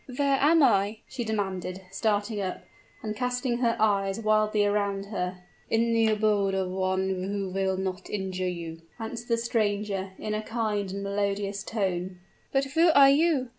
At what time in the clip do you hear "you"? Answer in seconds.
8.49-8.81, 13.11-13.49